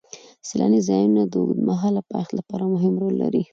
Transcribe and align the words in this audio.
سیلاني 0.47 0.79
ځایونه 0.87 1.21
د 1.27 1.33
اوږدمهاله 1.41 2.01
پایښت 2.11 2.31
لپاره 2.39 2.63
مهم 2.73 2.93
رول 3.01 3.15
لري. 3.23 3.43